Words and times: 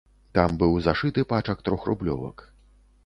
Там 0.37 0.55
быў 0.61 0.79
зашыты 0.87 1.25
пачак 1.33 1.61
трохрублёвак. 1.67 2.37